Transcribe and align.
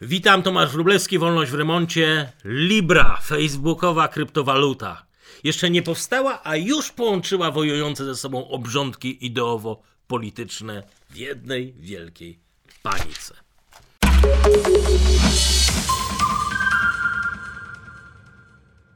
Witam, 0.00 0.42
Tomasz 0.42 0.70
Wróblewski, 0.70 1.18
Wolność 1.18 1.50
w 1.50 1.54
Remoncie. 1.54 2.32
Libra, 2.44 3.20
facebookowa 3.24 4.08
kryptowaluta. 4.08 5.06
Jeszcze 5.44 5.70
nie 5.70 5.82
powstała, 5.82 6.40
a 6.44 6.56
już 6.56 6.90
połączyła 6.90 7.50
wojujące 7.50 8.04
ze 8.04 8.16
sobą 8.16 8.48
obrządki 8.48 9.26
ideowo-polityczne 9.26 10.82
w 11.10 11.16
jednej 11.16 11.72
wielkiej 11.72 12.38
panice. 12.82 13.34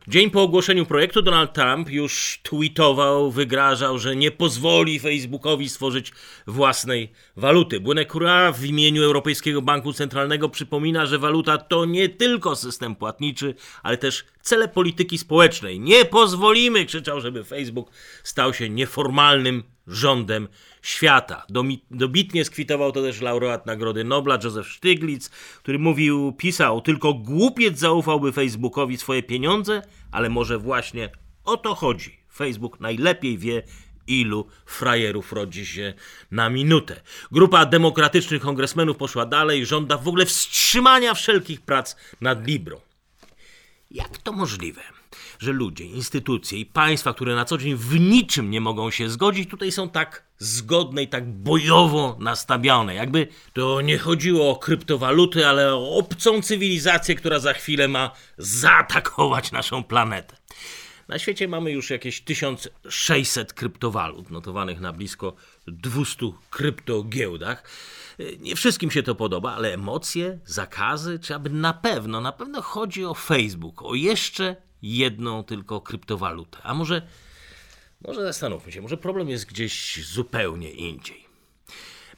Dzień 0.08 0.30
po 0.30 0.42
ogłoszeniu 0.42 0.86
projektu 0.86 1.22
Donald 1.22 1.52
Trump 1.52 1.90
już 1.90 2.40
tweetował, 2.42 3.30
wygrażał, 3.30 3.98
że 3.98 4.16
nie 4.16 4.30
pozwoli 4.30 4.98
Facebookowi 4.98 5.68
stworzyć 5.68 6.12
własnej 6.46 7.12
waluty. 7.36 7.80
Błynekura 7.80 8.52
w 8.52 8.64
imieniu 8.64 9.04
Europejskiego 9.04 9.62
Banku 9.62 9.92
Centralnego 9.92 10.48
przypomina, 10.48 11.06
że 11.06 11.18
waluta 11.18 11.58
to 11.58 11.84
nie 11.84 12.08
tylko 12.08 12.56
system 12.56 12.96
płatniczy, 12.96 13.54
ale 13.82 13.96
też 13.96 14.24
cele 14.42 14.68
polityki 14.68 15.18
społecznej. 15.18 15.80
Nie 15.80 16.04
pozwolimy, 16.04 16.86
krzyczał, 16.86 17.20
żeby 17.20 17.44
Facebook 17.44 17.90
stał 18.24 18.54
się 18.54 18.70
nieformalnym 18.70 19.62
rządem 19.86 20.48
świata. 20.82 21.46
Dobitnie 21.90 22.44
skwitował 22.44 22.92
to 22.92 23.02
też 23.02 23.20
laureat 23.20 23.66
Nagrody 23.66 24.04
Nobla 24.04 24.38
Joseph 24.44 24.68
Stiglitz, 24.68 25.28
który 25.62 25.78
mówił, 25.78 26.32
pisał, 26.32 26.80
tylko 26.80 27.14
głupiec 27.14 27.78
zaufałby 27.78 28.32
Facebookowi 28.32 28.98
swoje 28.98 29.22
pieniądze, 29.22 29.82
ale 30.12 30.28
może 30.30 30.58
właśnie 30.58 31.10
o 31.44 31.56
to 31.56 31.74
chodzi. 31.74 32.18
Facebook 32.34 32.80
najlepiej 32.80 33.38
wie, 33.38 33.62
ilu 34.06 34.46
frajerów 34.66 35.32
rodzi 35.32 35.66
się 35.66 35.94
na 36.30 36.50
minutę. 36.50 37.00
Grupa 37.32 37.66
demokratycznych 37.66 38.42
kongresmenów 38.42 38.96
poszła 38.96 39.26
dalej, 39.26 39.66
żąda 39.66 39.98
w 39.98 40.08
ogóle 40.08 40.26
wstrzymania 40.26 41.14
wszelkich 41.14 41.60
prac 41.60 41.96
nad 42.20 42.46
Librą. 42.46 42.80
Jak 43.94 44.18
to 44.18 44.32
możliwe? 44.32 44.82
że 45.38 45.52
ludzie, 45.52 45.84
instytucje 45.84 46.58
i 46.58 46.66
państwa, 46.66 47.14
które 47.14 47.34
na 47.34 47.44
co 47.44 47.58
dzień 47.58 47.74
w 47.74 48.00
niczym 48.00 48.50
nie 48.50 48.60
mogą 48.60 48.90
się 48.90 49.10
zgodzić, 49.10 49.50
tutaj 49.50 49.72
są 49.72 49.88
tak 49.88 50.24
zgodne 50.38 51.02
i 51.02 51.08
tak 51.08 51.32
bojowo 51.32 52.16
nastawione. 52.20 52.94
Jakby 52.94 53.28
to 53.52 53.80
nie 53.80 53.98
chodziło 53.98 54.50
o 54.50 54.56
kryptowaluty, 54.56 55.46
ale 55.46 55.74
o 55.74 55.96
obcą 55.96 56.42
cywilizację, 56.42 57.14
która 57.14 57.38
za 57.38 57.52
chwilę 57.52 57.88
ma 57.88 58.10
zaatakować 58.38 59.52
naszą 59.52 59.84
planetę. 59.84 60.36
Na 61.08 61.18
świecie 61.18 61.48
mamy 61.48 61.70
już 61.70 61.90
jakieś 61.90 62.20
1600 62.20 63.52
kryptowalut, 63.52 64.30
notowanych 64.30 64.80
na 64.80 64.92
blisko 64.92 65.34
200 65.66 66.26
kryptogiełdach. 66.50 67.64
Nie 68.38 68.56
wszystkim 68.56 68.90
się 68.90 69.02
to 69.02 69.14
podoba, 69.14 69.54
ale 69.54 69.74
emocje, 69.74 70.38
zakazy, 70.44 71.18
czy 71.18 71.34
aby 71.34 71.50
na 71.50 71.72
pewno, 71.72 72.20
na 72.20 72.32
pewno 72.32 72.62
chodzi 72.62 73.04
o 73.04 73.14
Facebook, 73.14 73.82
o 73.82 73.94
jeszcze 73.94 74.56
jedną 74.82 75.44
tylko 75.44 75.80
kryptowalutę. 75.80 76.58
A 76.62 76.74
może, 76.74 77.02
może 78.00 78.22
zastanówmy 78.22 78.72
się, 78.72 78.82
może 78.82 78.96
problem 78.96 79.28
jest 79.28 79.46
gdzieś 79.46 80.06
zupełnie 80.06 80.70
indziej. 80.70 81.21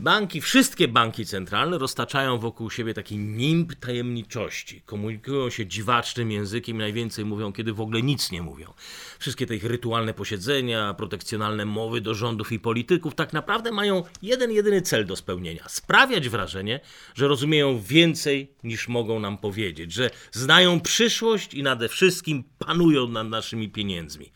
Banki, 0.00 0.40
wszystkie 0.40 0.88
banki 0.88 1.26
centralne 1.26 1.78
roztaczają 1.78 2.38
wokół 2.38 2.70
siebie 2.70 2.94
taki 2.94 3.18
nimb 3.18 3.74
tajemniczości. 3.74 4.80
Komunikują 4.80 5.50
się 5.50 5.66
dziwacznym 5.66 6.30
językiem 6.30 6.78
najwięcej 6.78 7.24
mówią, 7.24 7.52
kiedy 7.52 7.72
w 7.72 7.80
ogóle 7.80 8.02
nic 8.02 8.30
nie 8.30 8.42
mówią. 8.42 8.72
Wszystkie 9.18 9.46
te 9.46 9.56
ich 9.56 9.64
rytualne 9.64 10.14
posiedzenia, 10.14 10.94
protekcjonalne 10.94 11.64
mowy 11.64 12.00
do 12.00 12.14
rządów 12.14 12.52
i 12.52 12.60
polityków 12.60 13.14
tak 13.14 13.32
naprawdę 13.32 13.72
mają 13.72 14.02
jeden 14.22 14.50
jedyny 14.50 14.82
cel 14.82 15.06
do 15.06 15.16
spełnienia: 15.16 15.64
sprawiać 15.68 16.28
wrażenie, 16.28 16.80
że 17.14 17.28
rozumieją 17.28 17.80
więcej 17.80 18.52
niż 18.64 18.88
mogą 18.88 19.20
nam 19.20 19.38
powiedzieć, 19.38 19.92
że 19.92 20.10
znają 20.32 20.80
przyszłość 20.80 21.54
i 21.54 21.62
nade 21.62 21.88
wszystkim 21.88 22.44
panują 22.58 23.08
nad 23.08 23.28
naszymi 23.28 23.68
pieniędzmi. 23.68 24.32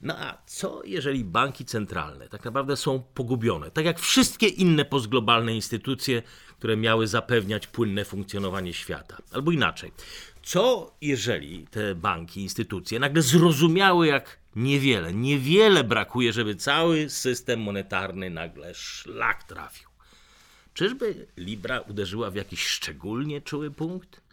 No 0.00 0.18
a 0.18 0.42
co 0.46 0.82
jeżeli 0.84 1.24
banki 1.24 1.64
centralne 1.64 2.28
tak 2.28 2.44
naprawdę 2.44 2.76
są 2.76 3.02
pogubione, 3.14 3.70
tak 3.70 3.84
jak 3.84 3.98
wszystkie 3.98 4.46
inne 4.46 4.84
postglobalne 4.84 5.54
instytucje, 5.54 6.22
które 6.58 6.76
miały 6.76 7.06
zapewniać 7.06 7.66
płynne 7.66 8.04
funkcjonowanie 8.04 8.72
świata? 8.72 9.16
Albo 9.32 9.50
inaczej, 9.52 9.92
co 10.42 10.94
jeżeli 11.00 11.66
te 11.66 11.94
banki, 11.94 12.40
instytucje 12.40 12.98
nagle 12.98 13.22
zrozumiały, 13.22 14.06
jak 14.06 14.38
niewiele, 14.56 15.14
niewiele 15.14 15.84
brakuje, 15.84 16.32
żeby 16.32 16.56
cały 16.56 17.10
system 17.10 17.60
monetarny 17.60 18.30
nagle 18.30 18.74
szlak 18.74 19.44
trafił? 19.44 19.88
Czyżby 20.74 21.26
Libra 21.36 21.80
uderzyła 21.80 22.30
w 22.30 22.34
jakiś 22.34 22.66
szczególnie 22.66 23.40
czuły 23.40 23.70
punkt? 23.70 24.23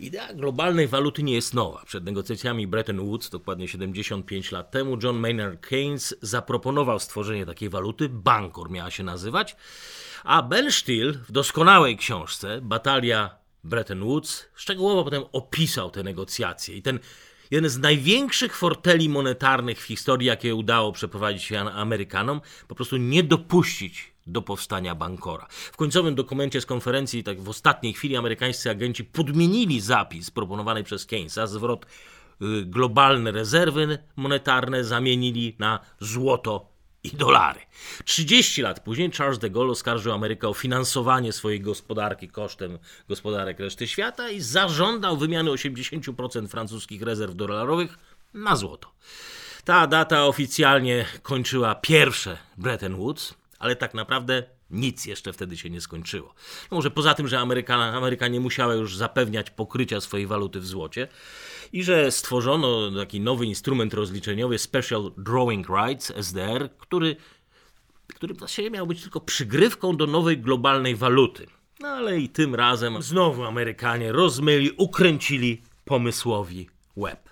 Idea 0.00 0.34
globalnej 0.34 0.88
waluty 0.88 1.22
nie 1.22 1.34
jest 1.34 1.54
nowa. 1.54 1.82
Przed 1.86 2.04
negocjacjami 2.04 2.66
Bretton 2.66 3.00
Woods, 3.00 3.30
dokładnie 3.30 3.68
75 3.68 4.52
lat 4.52 4.70
temu, 4.70 4.98
John 5.02 5.16
Maynard 5.16 5.60
Keynes 5.60 6.14
zaproponował 6.22 6.98
stworzenie 6.98 7.46
takiej 7.46 7.68
waluty, 7.68 8.08
Bankor 8.08 8.70
miała 8.70 8.90
się 8.90 9.02
nazywać, 9.02 9.56
a 10.24 10.42
Ben 10.42 10.72
Still 10.72 11.12
w 11.12 11.32
doskonałej 11.32 11.96
książce 11.96 12.60
Batalia 12.62 13.38
Bretton 13.64 14.00
Woods 14.00 14.44
szczegółowo 14.54 15.04
potem 15.04 15.22
opisał 15.32 15.90
te 15.90 16.02
negocjacje. 16.02 16.76
I 16.76 16.82
ten 16.82 16.98
jeden 17.50 17.70
z 17.70 17.78
największych 17.78 18.56
forteli 18.56 19.08
monetarnych 19.08 19.80
w 19.80 19.84
historii, 19.84 20.26
jakie 20.26 20.54
udało 20.54 20.92
przeprowadzić 20.92 21.42
się 21.42 21.60
Amerykanom, 21.60 22.40
po 22.68 22.74
prostu 22.74 22.96
nie 22.96 23.22
dopuścić 23.22 24.12
do 24.28 24.42
powstania 24.42 24.94
Bankora. 24.94 25.46
W 25.50 25.76
końcowym 25.76 26.14
dokumencie 26.14 26.60
z 26.60 26.66
konferencji, 26.66 27.24
tak 27.24 27.40
w 27.40 27.48
ostatniej 27.48 27.92
chwili, 27.92 28.16
amerykańscy 28.16 28.70
agenci 28.70 29.04
podmienili 29.04 29.80
zapis 29.80 30.30
proponowany 30.30 30.84
przez 30.84 31.06
Keynesa, 31.06 31.46
zwrot 31.46 31.84
y, 31.84 31.86
globalne 32.66 33.32
rezerwy 33.32 33.98
monetarne 34.16 34.84
zamienili 34.84 35.56
na 35.58 35.80
złoto 36.00 36.78
i 37.04 37.10
dolary. 37.10 37.60
30 38.04 38.62
lat 38.62 38.80
później 38.80 39.10
Charles 39.10 39.38
de 39.38 39.50
Gaulle 39.50 39.70
oskarżył 39.70 40.12
Amerykę 40.12 40.48
o 40.48 40.54
finansowanie 40.54 41.32
swojej 41.32 41.60
gospodarki 41.60 42.28
kosztem 42.28 42.78
gospodarek 43.08 43.60
reszty 43.60 43.88
świata 43.88 44.30
i 44.30 44.40
zażądał 44.40 45.16
wymiany 45.16 45.50
80% 45.50 46.48
francuskich 46.48 47.02
rezerw 47.02 47.34
dolarowych 47.34 47.98
na 48.34 48.56
złoto. 48.56 48.88
Ta 49.64 49.86
data 49.86 50.24
oficjalnie 50.24 51.06
kończyła 51.22 51.74
pierwsze 51.74 52.38
Bretton 52.56 52.96
Woods, 52.96 53.34
ale 53.58 53.76
tak 53.76 53.94
naprawdę 53.94 54.42
nic 54.70 55.06
jeszcze 55.06 55.32
wtedy 55.32 55.56
się 55.56 55.70
nie 55.70 55.80
skończyło. 55.80 56.34
No 56.70 56.74
może 56.74 56.90
poza 56.90 57.14
tym, 57.14 57.28
że 57.28 57.38
Amerykanie, 57.38 57.96
Amerykanie 57.96 58.40
musiały 58.40 58.76
już 58.76 58.96
zapewniać 58.96 59.50
pokrycia 59.50 60.00
swojej 60.00 60.26
waluty 60.26 60.60
w 60.60 60.66
złocie 60.66 61.08
i 61.72 61.84
że 61.84 62.10
stworzono 62.10 62.90
taki 62.90 63.20
nowy 63.20 63.46
instrument 63.46 63.94
rozliczeniowy 63.94 64.58
Special 64.58 65.12
Drawing 65.16 65.68
Rights, 65.68 66.12
SDR, 66.16 66.70
który, 66.78 67.16
który 68.14 68.34
właściwie 68.34 68.70
miał 68.70 68.86
być 68.86 69.02
tylko 69.02 69.20
przygrywką 69.20 69.96
do 69.96 70.06
nowej 70.06 70.38
globalnej 70.38 70.96
waluty. 70.96 71.46
No 71.80 71.88
ale 71.88 72.20
i 72.20 72.28
tym 72.28 72.54
razem 72.54 73.02
znowu 73.02 73.44
Amerykanie 73.44 74.12
rozmyli, 74.12 74.70
ukręcili 74.76 75.62
pomysłowi 75.84 76.68
łeb. 76.96 77.27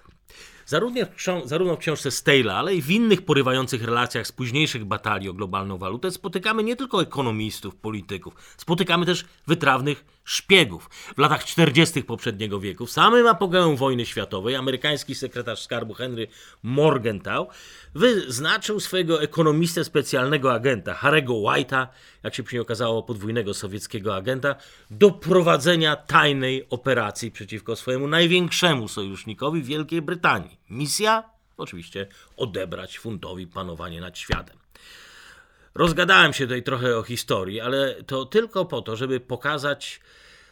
Zarówno 0.67 1.01
w, 1.07 1.49
zarówno 1.49 1.77
w 1.77 1.79
książce 1.79 2.09
Stale'a, 2.09 2.51
ale 2.51 2.75
i 2.75 2.83
w 2.83 2.91
innych 2.91 3.23
porywających 3.23 3.85
relacjach 3.85 4.27
z 4.27 4.33
późniejszych 4.33 4.85
batalii 4.85 5.29
o 5.29 5.35
globalną 5.35 5.79
walutę 5.79 6.11
spotykamy 6.11 6.63
nie 6.63 6.77
tylko 6.77 7.03
ekonomistów, 7.03 7.77
polityków, 7.77 8.35
spotykamy 8.57 9.07
też 9.07 9.25
wytrawnych 9.47 10.16
szpiegów. 10.27 10.91
W 11.17 11.19
latach 11.19 11.45
40. 11.45 12.03
poprzedniego 12.03 12.61
wieku, 12.61 12.87
w 12.87 12.91
samym 12.91 13.27
apogeum 13.27 13.77
wojny 13.77 14.07
światowej, 14.07 14.57
amerykański 14.57 15.15
sekretarz 15.15 15.63
skarbu 15.63 15.95
Henry 15.95 16.29
Morgenthau 16.63 17.49
wyznaczył 17.95 18.81
swojego 18.81 19.23
ekonomistę 19.23 19.85
specjalnego 19.85 20.53
agenta, 20.53 20.95
Harego 20.95 21.35
White'a, 21.35 21.87
jak 22.23 22.35
się 22.35 22.43
później 22.43 22.61
okazało, 22.61 23.03
podwójnego 23.03 23.55
sowieckiego 23.55 24.17
agenta, 24.17 24.55
do 24.91 25.11
prowadzenia 25.11 25.97
tajnej 25.97 26.67
operacji 26.71 27.31
przeciwko 27.31 27.77
swojemu 27.77 28.09
największemu 28.09 28.89
sojusznikowi 28.89 29.63
Wielkiej 29.63 30.03
Brytanii. 30.03 30.59
Misja? 30.71 31.23
Oczywiście 31.57 32.07
odebrać 32.37 32.99
funtowi 32.99 33.47
panowanie 33.47 34.01
nad 34.01 34.19
światem. 34.19 34.57
Rozgadałem 35.77 36.33
się 36.33 36.45
tutaj 36.45 36.63
trochę 36.63 36.99
o 36.99 37.03
historii, 37.03 37.61
ale 37.61 38.03
to 38.03 38.25
tylko 38.25 38.65
po 38.65 38.83
to, 38.83 38.97
żeby 38.97 39.21
pokazać, 39.21 40.01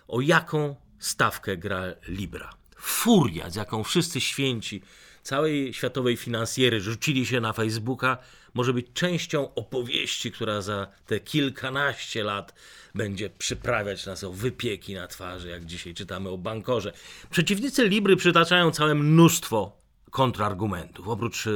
o 0.08 0.20
jaką 0.20 0.76
stawkę 0.98 1.56
gra 1.56 1.84
Libra. 2.08 2.50
Furia, 2.76 3.50
z 3.50 3.54
jaką 3.54 3.84
wszyscy 3.84 4.20
święci 4.20 4.82
całej 5.22 5.74
światowej 5.74 6.16
finansjery 6.16 6.80
rzucili 6.80 7.26
się 7.26 7.40
na 7.40 7.52
Facebooka, 7.52 8.18
może 8.54 8.72
być 8.72 8.86
częścią 8.94 9.54
opowieści, 9.54 10.32
która 10.32 10.62
za 10.62 10.86
te 11.06 11.20
kilkanaście 11.20 12.24
lat 12.24 12.54
będzie 12.94 13.30
przyprawiać 13.30 14.06
nas 14.06 14.24
o 14.24 14.32
wypieki 14.32 14.94
na 14.94 15.06
twarzy, 15.06 15.48
jak 15.48 15.64
dzisiaj 15.64 15.94
czytamy 15.94 16.28
o 16.28 16.38
bankorze. 16.38 16.92
Przeciwnicy 17.30 17.88
Libry 17.88 18.16
przytaczają 18.16 18.70
całe 18.70 18.94
mnóstwo 18.94 19.83
kontrargumentów. 20.14 21.08
Oprócz 21.08 21.46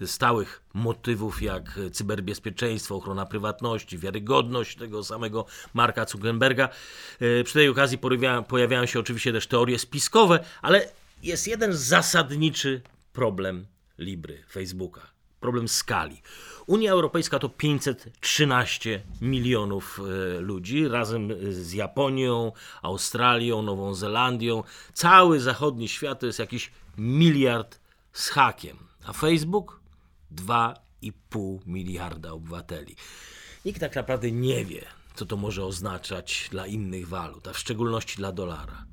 e, 0.00 0.06
stałych 0.06 0.62
motywów 0.74 1.42
jak 1.42 1.78
cyberbezpieczeństwo, 1.92 2.96
ochrona 2.96 3.26
prywatności, 3.26 3.98
wiarygodność 3.98 4.76
tego 4.76 5.04
samego 5.04 5.46
Marka 5.74 6.06
Zuckerberga, 6.06 6.68
e, 7.20 7.44
przy 7.44 7.54
tej 7.54 7.68
okazji 7.68 7.98
pojawiają, 8.48 8.86
się 8.86 9.00
oczywiście 9.00 9.32
też 9.32 9.46
teorie 9.46 9.78
spiskowe, 9.78 10.44
ale 10.62 10.88
jest 11.22 11.48
jeden 11.48 11.72
zasadniczy 11.72 12.82
problem 13.12 13.66
Libry, 13.98 14.44
Facebooka. 14.50 15.00
Problem 15.40 15.68
skali. 15.68 16.22
Unia 16.66 16.92
Europejska 16.92 17.38
to 17.38 17.48
513 17.48 19.02
milionów 19.20 20.00
e, 20.00 20.40
ludzi, 20.40 20.88
razem 20.88 21.28
z 21.50 21.72
Japonią, 21.72 22.52
Australią, 22.82 23.62
Nową 23.62 23.94
Zelandią. 23.94 24.62
Cały 24.92 25.40
zachodni 25.40 25.88
świat 25.88 26.20
to 26.20 26.26
jest 26.26 26.38
jakiś 26.38 26.70
miliard 26.98 27.80
z 28.12 28.28
hakiem. 28.28 28.76
A 29.04 29.12
Facebook? 29.12 29.80
2,5 30.34 31.58
miliarda 31.66 32.32
obywateli. 32.32 32.96
Nikt 33.64 33.80
tak 33.80 33.96
naprawdę 33.96 34.30
nie 34.30 34.64
wie, 34.64 34.86
co 35.14 35.26
to 35.26 35.36
może 35.36 35.64
oznaczać 35.64 36.48
dla 36.50 36.66
innych 36.66 37.08
walut, 37.08 37.48
a 37.48 37.52
w 37.52 37.58
szczególności 37.58 38.16
dla 38.16 38.32
dolara. 38.32 38.84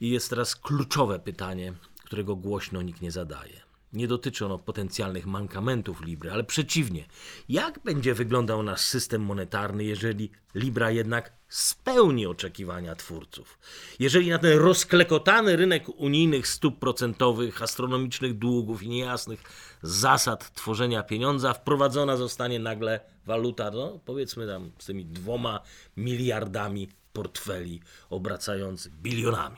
I 0.00 0.10
jest 0.10 0.30
teraz 0.30 0.56
kluczowe 0.56 1.18
pytanie, 1.18 1.72
którego 2.04 2.36
głośno 2.36 2.82
nikt 2.82 3.02
nie 3.02 3.10
zadaje. 3.10 3.60
Nie 3.92 4.08
dotyczy 4.08 4.46
ono 4.46 4.58
potencjalnych 4.58 5.26
mankamentów 5.26 6.02
Libry, 6.02 6.32
ale 6.32 6.44
przeciwnie. 6.44 7.06
Jak 7.48 7.78
będzie 7.84 8.14
wyglądał 8.14 8.62
nasz 8.62 8.80
system 8.80 9.22
monetarny, 9.22 9.84
jeżeli 9.84 10.30
Libra 10.54 10.90
jednak 10.90 11.37
spełni 11.48 12.26
oczekiwania 12.26 12.94
twórców? 12.94 13.58
Jeżeli 13.98 14.30
na 14.30 14.38
ten 14.38 14.58
rozklekotany 14.58 15.56
rynek 15.56 15.88
unijnych 15.88 16.48
stóp 16.48 16.78
procentowych, 16.78 17.62
astronomicznych 17.62 18.38
długów 18.38 18.82
i 18.82 18.88
niejasnych 18.88 19.42
zasad 19.82 20.54
tworzenia 20.54 21.02
pieniądza 21.02 21.54
wprowadzona 21.54 22.16
zostanie 22.16 22.58
nagle 22.58 23.00
waluta, 23.26 23.70
no 23.70 24.00
powiedzmy 24.04 24.46
tam 24.46 24.70
z 24.78 24.86
tymi 24.86 25.04
dwoma 25.04 25.60
miliardami 25.96 26.88
portfeli 27.12 27.80
obracających 28.10 28.96
bilionami. 28.96 29.56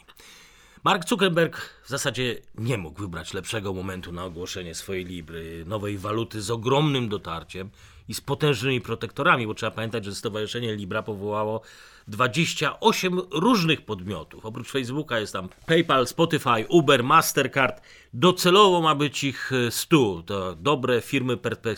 Mark 0.85 1.09
Zuckerberg 1.09 1.57
w 1.85 1.89
zasadzie 1.89 2.39
nie 2.55 2.79
mógł 2.79 3.01
wybrać 3.01 3.35
lepszego 3.35 3.73
momentu 3.73 4.13
na 4.13 4.25
ogłoszenie 4.25 4.75
swojej 4.75 5.05
Libry, 5.05 5.65
nowej 5.67 5.99
waluty 5.99 6.43
z 6.43 6.51
ogromnym 6.51 7.09
dotarciem 7.09 7.71
i 8.11 8.15
z 8.15 8.21
potężnymi 8.21 8.81
protektorami, 8.81 9.47
bo 9.47 9.55
trzeba 9.55 9.71
pamiętać, 9.71 10.05
że 10.05 10.15
Stowarzyszenie 10.15 10.77
Libra 10.77 11.03
powołało 11.03 11.61
28 12.09 13.21
różnych 13.31 13.85
podmiotów. 13.85 14.47
Oprócz 14.47 14.71
Facebooka 14.71 15.21
jest 15.21 15.33
tam 15.33 15.49
PayPal, 15.67 16.07
Spotify, 16.07 16.67
Uber, 16.69 17.05
Mastercard. 17.05 17.83
Docelowo 18.15 18.81
ma 18.81 18.95
być 18.95 19.25
ich 19.25 19.51
100. 19.71 20.23
To 20.27 20.57
dobre 20.57 21.01
firmy 21.01 21.37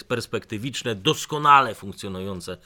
perspektywiczne, 0.08 0.94
doskonale 0.94 1.74
funkcjonujące 1.74 2.56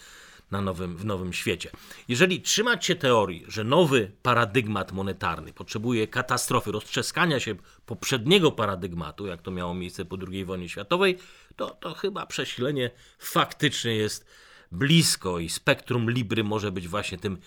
na 0.50 0.60
nowym, 0.60 0.96
w 0.96 1.04
nowym 1.04 1.32
świecie. 1.32 1.70
Jeżeli 2.08 2.42
trzymać 2.42 2.86
się 2.86 2.94
teorii, 2.94 3.44
że 3.48 3.64
nowy 3.64 4.10
paradygmat 4.22 4.92
monetarny 4.92 5.52
potrzebuje 5.52 6.06
katastrofy, 6.06 6.72
roztrzaskania 6.72 7.40
się 7.40 7.54
poprzedniego 7.86 8.52
paradygmatu, 8.52 9.26
jak 9.26 9.42
to 9.42 9.50
miało 9.50 9.74
miejsce 9.74 10.04
po 10.04 10.16
II 10.32 10.44
wojnie 10.44 10.68
światowej, 10.68 11.18
to, 11.56 11.70
to 11.70 11.94
chyba 11.94 12.26
przesilenie 12.26 12.90
faktycznie 13.18 13.96
jest 13.96 14.26
blisko 14.72 15.38
i 15.38 15.48
spektrum 15.48 16.10
Libry 16.10 16.44
może 16.44 16.72
być 16.72 16.88
właśnie 16.88 17.18
tym 17.18 17.38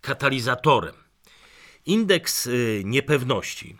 katalizatorem. 0.00 0.94
Indeks 1.86 2.46
y, 2.46 2.82
niepewności 2.84 3.76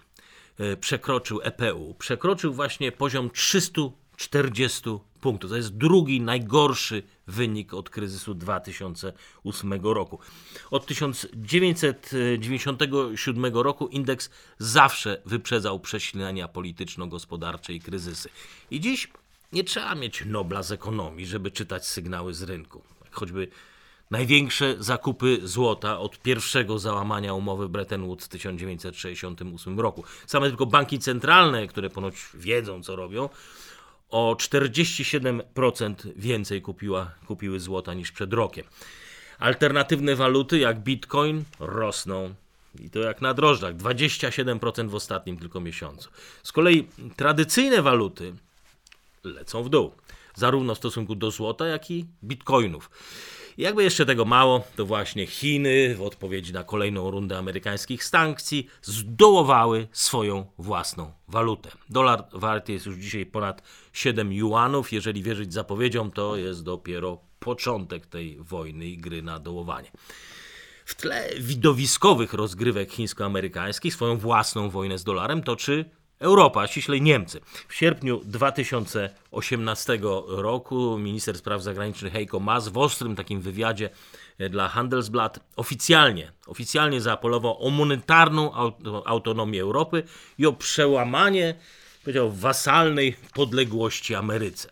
y, 0.60 0.76
przekroczył 0.76 1.40
EPU, 1.42 1.94
przekroczył 1.98 2.54
właśnie 2.54 2.92
poziom 2.92 3.30
340 3.30 4.82
punktów. 5.20 5.50
To 5.50 5.56
jest 5.56 5.76
drugi 5.76 6.20
najgorszy 6.20 7.02
wynik 7.26 7.74
od 7.74 7.90
kryzysu 7.90 8.34
2008 8.34 9.72
roku. 9.82 10.18
Od 10.70 10.86
1997 10.86 13.56
roku 13.56 13.88
indeks 13.88 14.30
zawsze 14.58 15.22
wyprzedzał 15.26 15.80
przesilenia 15.80 16.48
polityczno-gospodarcze 16.48 17.72
i 17.72 17.80
kryzysy. 17.80 18.28
I 18.70 18.80
dziś 18.80 19.08
nie 19.52 19.64
trzeba 19.64 19.94
mieć 19.94 20.24
Nobla 20.26 20.62
z 20.62 20.72
ekonomii, 20.72 21.26
żeby 21.26 21.50
czytać 21.50 21.86
sygnały 21.86 22.34
z 22.34 22.42
rynku. 22.42 22.82
Choćby 23.10 23.48
największe 24.10 24.76
zakupy 24.78 25.38
złota 25.42 25.98
od 25.98 26.18
pierwszego 26.22 26.78
załamania 26.78 27.34
umowy 27.34 27.68
Bretton 27.68 28.06
Woods 28.06 28.26
w 28.26 28.28
1968 28.28 29.80
roku. 29.80 30.04
Same 30.26 30.48
tylko 30.48 30.66
banki 30.66 30.98
centralne, 30.98 31.66
które 31.66 31.90
ponoć 31.90 32.14
wiedzą, 32.34 32.82
co 32.82 32.96
robią, 32.96 33.28
o 34.10 34.36
47% 34.38 35.94
więcej 36.16 36.62
kupiła, 36.62 37.10
kupiły 37.26 37.60
złota 37.60 37.94
niż 37.94 38.12
przed 38.12 38.32
rokiem. 38.32 38.64
Alternatywne 39.38 40.16
waluty 40.16 40.58
jak 40.58 40.80
bitcoin 40.80 41.44
rosną. 41.60 42.34
I 42.80 42.90
to 42.90 42.98
jak 42.98 43.20
na 43.20 43.34
drożdżach, 43.34 43.76
27% 43.76 44.88
w 44.88 44.94
ostatnim 44.94 45.38
tylko 45.38 45.60
miesiącu. 45.60 46.10
Z 46.42 46.52
kolei 46.52 46.88
tradycyjne 47.16 47.82
waluty 47.82 48.34
lecą 49.28 49.62
w 49.62 49.68
dół, 49.68 49.92
zarówno 50.34 50.74
w 50.74 50.78
stosunku 50.78 51.14
do 51.14 51.30
złota, 51.30 51.66
jak 51.66 51.90
i 51.90 52.06
bitcoinów. 52.24 52.90
Jakby 53.58 53.82
jeszcze 53.82 54.06
tego 54.06 54.24
mało, 54.24 54.64
to 54.76 54.86
właśnie 54.86 55.26
Chiny 55.26 55.94
w 55.94 56.02
odpowiedzi 56.02 56.52
na 56.52 56.64
kolejną 56.64 57.10
rundę 57.10 57.38
amerykańskich 57.38 58.04
sankcji 58.04 58.66
zdołowały 58.82 59.88
swoją 59.92 60.46
własną 60.58 61.12
walutę. 61.28 61.70
Dolar 61.90 62.24
warty 62.32 62.72
jest 62.72 62.86
już 62.86 62.96
dzisiaj 62.96 63.26
ponad 63.26 63.62
7 63.92 64.32
juanów. 64.32 64.92
Jeżeli 64.92 65.22
wierzyć 65.22 65.52
zapowiedziom, 65.52 66.10
to 66.10 66.36
jest 66.36 66.62
dopiero 66.62 67.18
początek 67.38 68.06
tej 68.06 68.36
wojny 68.40 68.86
i 68.86 68.98
gry 68.98 69.22
na 69.22 69.38
dołowanie. 69.38 69.90
W 70.84 70.94
tle 70.94 71.30
widowiskowych 71.40 72.32
rozgrywek 72.32 72.92
chińsko-amerykańskich 72.92 73.94
swoją 73.94 74.16
własną 74.16 74.70
wojnę 74.70 74.98
z 74.98 75.04
dolarem 75.04 75.42
toczy 75.42 75.84
Europa, 76.18 76.66
ściślej 76.66 77.02
Niemcy. 77.02 77.40
W 77.68 77.74
sierpniu 77.74 78.20
2018 78.24 79.98
roku 80.26 80.98
minister 80.98 81.38
spraw 81.38 81.62
zagranicznych 81.62 82.12
Heiko 82.12 82.40
Maas 82.40 82.68
w 82.68 82.78
ostrym 82.78 83.16
takim 83.16 83.40
wywiadzie 83.40 83.90
e, 84.38 84.48
dla 84.48 84.68
Handelsblatt 84.68 85.40
oficjalnie, 85.56 86.32
oficjalnie 86.46 87.00
zaapelował 87.00 87.66
o 87.66 87.70
monetarną 87.70 88.52
autonomię 89.04 89.62
Europy 89.62 90.02
i 90.38 90.46
o 90.46 90.52
przełamanie, 90.52 91.54
powiedział, 92.02 92.32
wasalnej 92.32 93.16
podległości 93.34 94.14
Ameryce. 94.14 94.70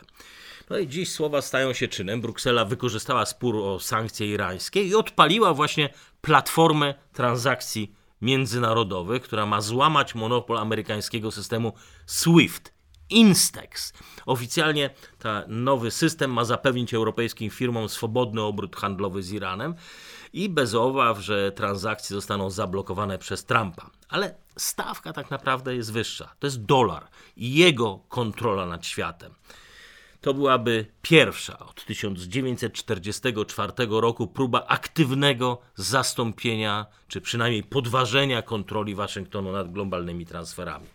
No 0.69 0.77
i 0.77 0.87
dziś 0.87 1.11
słowa 1.11 1.41
stają 1.41 1.73
się 1.73 1.87
czynem. 1.87 2.21
Bruksela 2.21 2.65
wykorzystała 2.65 3.25
spór 3.25 3.55
o 3.55 3.79
sankcje 3.79 4.27
irańskie 4.27 4.83
i 4.83 4.95
odpaliła 4.95 5.53
właśnie 5.53 5.89
platformę 6.21 6.93
transakcji 7.13 7.93
międzynarodowych, 8.21 9.21
która 9.23 9.45
ma 9.45 9.61
złamać 9.61 10.15
monopol 10.15 10.57
amerykańskiego 10.57 11.31
systemu 11.31 11.73
SWIFT. 12.05 12.77
Instex. 13.09 13.93
Oficjalnie 14.25 14.89
ten 15.19 15.63
nowy 15.63 15.91
system 15.91 16.33
ma 16.33 16.45
zapewnić 16.45 16.93
europejskim 16.93 17.49
firmom 17.49 17.89
swobodny 17.89 18.41
obrót 18.41 18.75
handlowy 18.75 19.23
z 19.23 19.31
Iranem 19.31 19.75
i 20.33 20.49
bez 20.49 20.75
obaw, 20.75 21.19
że 21.19 21.51
transakcje 21.51 22.13
zostaną 22.13 22.49
zablokowane 22.49 23.17
przez 23.17 23.45
Trumpa. 23.45 23.89
Ale 24.09 24.35
stawka 24.57 25.13
tak 25.13 25.31
naprawdę 25.31 25.75
jest 25.75 25.93
wyższa. 25.93 26.35
To 26.39 26.47
jest 26.47 26.65
dolar 26.65 27.07
i 27.37 27.53
jego 27.53 27.99
kontrola 28.09 28.65
nad 28.65 28.85
światem. 28.85 29.33
To 30.21 30.33
byłaby 30.33 30.85
pierwsza 31.01 31.59
od 31.59 31.85
1944 31.85 33.73
roku 33.89 34.27
próba 34.27 34.65
aktywnego 34.67 35.61
zastąpienia, 35.75 36.85
czy 37.07 37.21
przynajmniej 37.21 37.63
podważenia 37.63 38.41
kontroli 38.41 38.95
Waszyngtonu 38.95 39.51
nad 39.51 39.71
globalnymi 39.71 40.25
transferami. 40.25 40.87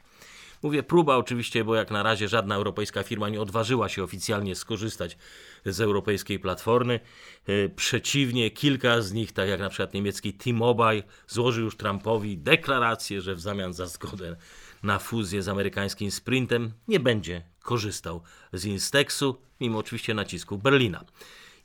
Mówię 0.62 0.82
próba 0.82 1.16
oczywiście, 1.16 1.64
bo 1.64 1.74
jak 1.74 1.90
na 1.90 2.02
razie 2.02 2.28
żadna 2.28 2.54
europejska 2.54 3.02
firma 3.02 3.28
nie 3.28 3.40
odważyła 3.40 3.88
się 3.88 4.04
oficjalnie 4.04 4.54
skorzystać 4.54 5.18
z 5.64 5.80
europejskiej 5.80 6.38
platformy. 6.38 7.00
E, 7.46 7.68
przeciwnie, 7.68 8.50
kilka 8.50 9.02
z 9.02 9.12
nich, 9.12 9.32
tak 9.32 9.48
jak 9.48 9.60
na 9.60 9.68
przykład 9.68 9.94
niemiecki 9.94 10.32
T-Mobile, 10.32 11.02
złożył 11.28 11.64
już 11.64 11.76
Trumpowi 11.76 12.38
deklarację, 12.38 13.20
że 13.20 13.34
w 13.34 13.40
zamian 13.40 13.72
za 13.72 13.86
zgodę 13.86 14.36
na 14.82 14.98
fuzję 14.98 15.42
z 15.42 15.48
amerykańskim 15.48 16.10
Sprintem 16.10 16.72
nie 16.88 17.00
będzie 17.00 17.42
korzystał 17.62 18.22
z 18.52 18.64
Instexu, 18.64 19.36
mimo 19.60 19.78
oczywiście 19.78 20.14
nacisku 20.14 20.58
Berlina. 20.58 21.04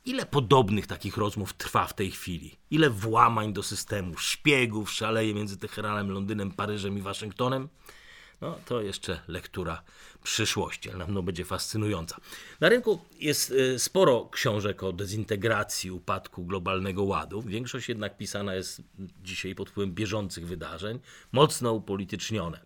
Ile 0.04 0.26
podobnych 0.26 0.86
takich 0.86 1.16
rozmów 1.16 1.52
trwa 1.52 1.86
w 1.86 1.94
tej 1.94 2.10
chwili? 2.10 2.56
Ile 2.70 2.90
włamań 2.90 3.52
do 3.52 3.62
systemu, 3.62 4.16
szpiegów 4.16 4.90
szaleje 4.90 5.34
między 5.34 5.58
Teheranem, 5.58 6.10
Londynem, 6.10 6.52
Paryżem 6.52 6.98
i 6.98 7.02
Waszyngtonem? 7.02 7.68
No, 8.40 8.58
to 8.64 8.82
jeszcze 8.82 9.20
lektura 9.28 9.82
przyszłości, 10.22 10.88
ale 10.88 10.98
na 10.98 11.04
pewno 11.04 11.22
będzie 11.22 11.44
fascynująca. 11.44 12.16
Na 12.60 12.68
rynku 12.68 13.00
jest 13.20 13.50
y, 13.50 13.78
sporo 13.78 14.28
książek 14.32 14.82
o 14.82 14.92
dezintegracji, 14.92 15.90
upadku 15.90 16.44
globalnego 16.44 17.04
ładu. 17.04 17.42
Większość 17.42 17.88
jednak 17.88 18.16
pisana 18.16 18.54
jest 18.54 18.82
dzisiaj 19.22 19.54
pod 19.54 19.70
wpływem 19.70 19.94
bieżących 19.94 20.46
wydarzeń, 20.46 20.98
mocno 21.32 21.72
upolitycznione. 21.72 22.60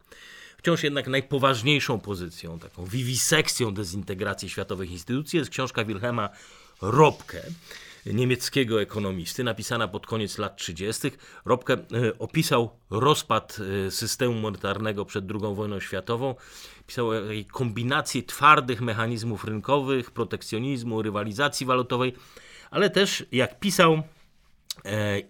Wciąż 0.63 0.83
jednak 0.83 1.09
najpoważniejszą 1.09 2.01
pozycją, 2.01 2.59
taką 2.59 2.85
wiwisekcją 2.85 3.75
dezintegracji 3.75 4.51
światowych 4.51 4.91
instytucji 4.91 5.39
jest 5.39 5.51
książka 5.51 5.85
Wilhelma 5.85 6.29
Robke, 6.83 7.43
niemieckiego 8.07 8.83
ekonomisty, 8.83 9.45
napisana 9.45 9.89
pod 9.89 10.07
koniec 10.07 10.39
lat 10.39 10.57
30. 10.57 11.11
Robke 11.45 11.73
e, 11.75 11.79
opisał 12.19 12.71
rozpad 12.91 13.59
e, 13.87 13.91
systemu 13.91 14.35
monetarnego 14.35 15.05
przed 15.05 15.25
II 15.31 15.55
wojną 15.55 15.81
światową. 15.81 16.35
Pisał 16.87 17.11
o 17.11 17.13
kombinacji 17.53 18.25
twardych 18.25 18.81
mechanizmów 18.81 19.45
rynkowych, 19.45 20.11
protekcjonizmu, 20.11 21.03
rywalizacji 21.03 21.67
walutowej, 21.67 22.15
ale 22.71 22.91
też, 22.91 23.25
jak 23.33 23.61
pisał, 23.61 24.03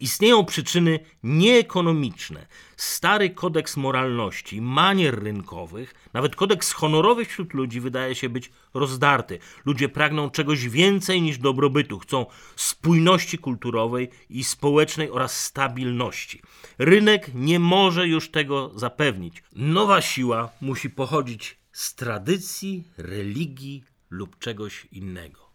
istnieją 0.00 0.44
przyczyny 0.44 1.00
nieekonomiczne. 1.22 2.46
Stary 2.76 3.30
kodeks 3.30 3.76
moralności, 3.76 4.60
manier 4.60 5.22
rynkowych, 5.22 5.94
nawet 6.12 6.36
kodeks 6.36 6.72
honorowy 6.72 7.24
wśród 7.24 7.54
ludzi 7.54 7.80
wydaje 7.80 8.14
się 8.14 8.28
być 8.28 8.50
rozdarty. 8.74 9.38
Ludzie 9.64 9.88
pragną 9.88 10.30
czegoś 10.30 10.68
więcej 10.68 11.22
niż 11.22 11.38
dobrobytu, 11.38 11.98
chcą 11.98 12.26
spójności 12.56 13.38
kulturowej 13.38 14.10
i 14.30 14.44
społecznej 14.44 15.10
oraz 15.10 15.40
stabilności. 15.40 16.42
Rynek 16.78 17.30
nie 17.34 17.58
może 17.58 18.08
już 18.08 18.30
tego 18.30 18.72
zapewnić. 18.74 19.42
Nowa 19.52 20.00
siła 20.02 20.50
musi 20.60 20.90
pochodzić 20.90 21.58
z 21.72 21.94
tradycji, 21.94 22.84
religii 22.96 23.84
lub 24.10 24.38
czegoś 24.38 24.86
innego. 24.92 25.50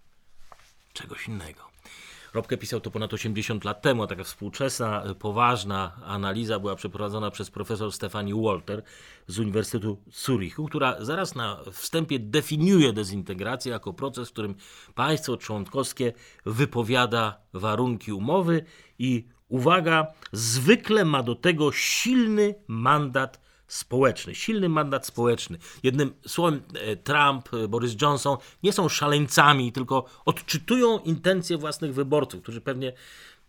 Czegoś 0.94 1.28
innego. 1.28 1.67
Robke 2.38 2.58
pisał 2.58 2.80
to 2.82 2.92
ponad 2.92 3.14
80 3.14 3.66
lat 3.66 3.82
temu, 3.82 4.04
a 4.04 4.08
taka 4.08 4.24
współczesna, 4.24 5.06
y, 5.12 5.16
poważna 5.16 5.92
analiza 6.06 6.60
była 6.60 6.76
przeprowadzona 6.76 7.32
przez 7.32 7.52
profesor 7.52 7.92
Stefani 7.92 8.34
Walter 8.34 8.84
z 9.28 9.40
Uniwersytetu 9.40 9.98
Zurichu, 10.12 10.66
która 10.66 11.06
zaraz 11.06 11.36
na 11.36 11.60
wstępie 11.72 12.20
definiuje 12.20 12.94
dezintegrację 12.94 13.72
jako 13.72 13.94
proces, 13.94 14.30
w 14.30 14.32
którym 14.32 14.56
państwo 14.96 15.38
członkowskie 15.38 16.14
wypowiada 16.46 17.42
warunki 17.54 18.14
umowy 18.14 18.64
i 19.00 19.28
uwaga, 19.48 20.08
zwykle 20.32 21.06
ma 21.06 21.24
do 21.24 21.36
tego 21.36 21.72
silny 21.72 22.56
mandat 22.68 23.47
społeczny, 23.68 24.36
silny 24.36 24.70
mandat 24.70 25.08
społeczny. 25.08 25.58
Jednym 25.84 26.14
słowem, 26.28 26.62
e, 26.74 26.96
Trump, 26.96 27.54
e, 27.54 27.68
Boris 27.68 27.96
Johnson 28.02 28.38
nie 28.64 28.74
są 28.74 28.90
szaleńcami, 28.90 29.72
tylko 29.72 30.06
odczytują 30.26 31.00
intencje 31.00 31.58
własnych 31.58 31.94
wyborców, 31.94 32.42
którzy 32.42 32.62
pewnie 32.62 32.94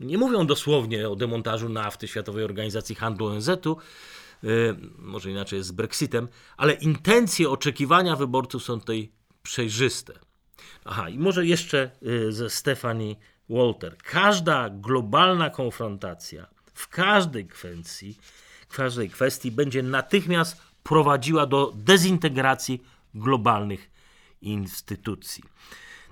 nie 0.00 0.18
mówią 0.18 0.46
dosłownie 0.46 1.08
o 1.08 1.16
demontażu 1.16 1.68
nafty 1.68 2.08
Światowej 2.08 2.44
Organizacji 2.44 2.94
Handlu 2.94 3.26
ONZ-u, 3.26 3.76
e, 4.44 4.48
może 4.98 5.30
inaczej 5.30 5.56
jest 5.56 5.68
z 5.68 5.72
Brexitem, 5.72 6.28
ale 6.56 6.72
intencje, 6.72 7.50
oczekiwania 7.50 8.16
wyborców 8.16 8.62
są 8.62 8.80
tutaj 8.80 9.12
przejrzyste. 9.42 10.12
Aha, 10.84 11.08
i 11.08 11.18
może 11.18 11.46
jeszcze 11.46 11.90
ze 12.28 12.50
Stephanie 12.50 13.16
Walter. 13.48 13.96
Każda 13.96 14.70
globalna 14.70 15.50
konfrontacja 15.50 16.46
w 16.74 16.88
każdej 16.88 17.46
kwestii 17.46 18.18
w 18.68 18.76
każdej 18.76 19.10
kwestii 19.10 19.50
będzie 19.50 19.82
natychmiast 19.82 20.62
prowadziła 20.82 21.46
do 21.46 21.72
dezintegracji 21.76 22.82
globalnych 23.14 23.90
instytucji. 24.42 25.44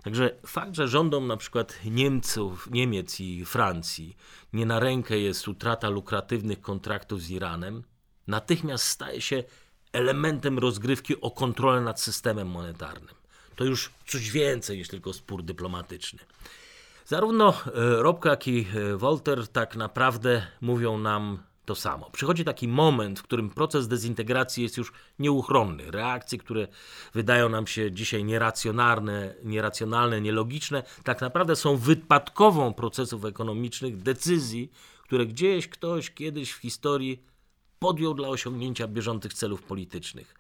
Także 0.03 0.31
fakt, 0.47 0.75
że 0.75 0.89
rządom 0.89 1.27
na 1.27 1.37
przykład 1.37 1.79
Niemców, 1.85 2.69
Niemiec 2.71 3.21
i 3.21 3.45
Francji 3.45 4.17
nie 4.53 4.67
na 4.67 4.81
rękę 4.81 5.19
jest 5.19 5.49
utrata 5.49 5.89
lukratywnych 5.89 6.61
kontraktów 6.61 7.23
z 7.23 7.31
Iranem, 7.31 7.83
natychmiast 8.27 8.85
staje 8.85 9.21
się 9.21 9.45
elementem 9.93 10.59
rozgrywki 10.59 11.21
o 11.21 11.31
kontrolę 11.31 11.81
nad 11.81 12.01
systemem 12.01 12.49
monetarnym. 12.49 13.15
To 13.57 13.65
już 13.65 13.91
coś 14.07 14.31
więcej 14.31 14.79
niż 14.79 14.89
tylko 14.89 15.13
spór 15.13 15.43
dyplomatyczny. 15.43 16.19
Zarówno 17.07 17.49
e, 17.49 17.73
Robka, 18.03 18.31
jak 18.31 18.49
i 18.49 18.67
e, 18.75 18.97
Wolter 18.97 19.49
tak 19.49 19.77
naprawdę 19.77 20.47
mówią 20.61 20.99
nam 20.99 21.39
to 21.67 21.75
samo. 21.75 22.11
Przychodzi 22.11 22.45
taki 22.45 22.69
moment, 22.69 23.21
w 23.21 23.23
którym 23.23 23.51
proces 23.51 23.89
dezintegracji 23.89 24.63
jest 24.63 24.77
już 24.77 24.93
nieuchronny. 25.19 25.91
Reakcje, 25.91 26.39
które 26.39 26.69
wydają 27.15 27.49
nam 27.49 27.67
się 27.67 27.93
dzisiaj 27.93 28.25
nieracjonalne, 28.25 29.35
nieracjonalne, 29.45 30.21
nielogiczne, 30.21 30.83
tak 31.05 31.21
naprawdę 31.21 31.57
są 31.57 31.77
wypadkową 31.77 32.75
procesów 32.75 33.25
ekonomicznych, 33.25 33.97
decyzji, 33.97 34.73
które 35.03 35.27
gdzieś 35.27 35.69
ktoś 35.69 36.11
kiedyś 36.11 36.53
w 36.53 36.59
historii 36.59 37.23
podjął 37.79 38.15
dla 38.15 38.29
osiągnięcia 38.29 38.89
bieżących 38.89 39.35
celów 39.35 39.63
politycznych. 39.63 40.35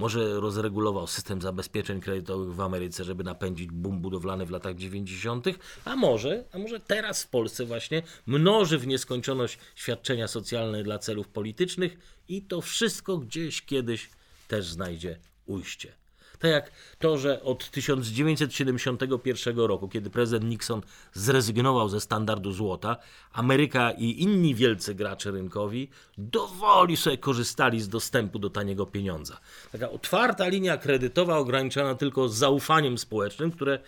Może 0.00 0.40
rozregulował 0.40 1.06
system 1.06 1.42
zabezpieczeń 1.42 2.00
kredytowych 2.00 2.54
w 2.54 2.60
Ameryce, 2.60 3.04
żeby 3.04 3.24
napędzić 3.24 3.70
boom 3.70 4.00
budowlany 4.00 4.46
w 4.46 4.50
latach 4.50 4.76
90., 4.76 5.46
a 5.84 5.96
może, 5.96 6.44
a 6.52 6.58
może 6.58 6.80
teraz 6.80 7.24
w 7.24 7.28
Polsce 7.28 7.64
właśnie 7.64 8.02
mnoży 8.26 8.78
w 8.78 8.86
nieskończoność 8.86 9.58
świadczenia 9.74 10.28
socjalne 10.28 10.82
dla 10.82 10.98
celów 10.98 11.28
politycznych 11.28 11.96
i 12.28 12.42
to 12.42 12.60
wszystko 12.60 13.18
gdzieś 13.18 13.62
kiedyś 13.62 14.10
też 14.48 14.66
znajdzie 14.66 15.18
ujście. 15.46 15.99
Tak 16.40 16.50
jak 16.50 16.70
to, 16.98 17.18
że 17.18 17.42
od 17.42 17.70
1971 17.70 19.58
roku, 19.58 19.88
kiedy 19.88 20.10
prezydent 20.10 20.50
Nixon 20.50 20.82
zrezygnował 21.12 21.88
ze 21.88 22.00
standardu 22.00 22.52
złota, 22.52 22.96
Ameryka 23.32 23.90
i 23.90 24.22
inni 24.22 24.54
wielcy 24.54 24.94
gracze 24.94 25.30
rynkowi 25.30 25.88
dowoli 26.18 26.96
sobie 26.96 27.18
korzystali 27.18 27.80
z 27.80 27.88
dostępu 27.88 28.38
do 28.38 28.50
taniego 28.50 28.86
pieniądza. 28.86 29.40
Taka 29.72 29.90
otwarta 29.90 30.48
linia 30.48 30.76
kredytowa 30.76 31.36
ograniczona 31.36 31.94
tylko 31.94 32.28
zaufaniem 32.28 32.98
społecznym, 32.98 33.50
które 33.50 33.78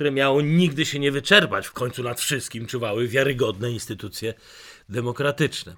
które 0.00 0.10
miało 0.10 0.42
nigdy 0.42 0.86
się 0.86 0.98
nie 0.98 1.12
wyczerpać. 1.12 1.66
W 1.66 1.72
końcu 1.72 2.02
nad 2.02 2.20
wszystkim 2.20 2.66
czuwały 2.66 3.08
wiarygodne 3.08 3.70
instytucje 3.72 4.34
demokratyczne. 4.88 5.74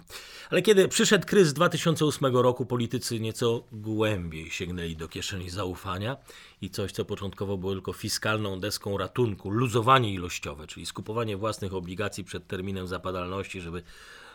Ale 0.50 0.62
kiedy 0.62 0.88
przyszedł 0.88 1.26
kryzys 1.26 1.52
2008 1.52 2.36
roku, 2.36 2.66
politycy 2.66 3.20
nieco 3.20 3.64
głębiej 3.72 4.50
sięgnęli 4.50 4.96
do 4.96 5.08
kieszeni 5.08 5.50
zaufania 5.50 6.16
i 6.60 6.70
coś, 6.70 6.92
co 6.92 7.04
początkowo 7.04 7.56
było 7.56 7.72
tylko 7.72 7.92
fiskalną 7.92 8.60
deską 8.60 8.98
ratunku, 8.98 9.50
luzowanie 9.50 10.14
ilościowe, 10.14 10.66
czyli 10.66 10.86
skupowanie 10.86 11.36
własnych 11.36 11.74
obligacji 11.74 12.24
przed 12.24 12.46
terminem 12.46 12.86
zapadalności, 12.86 13.60
żeby 13.60 13.82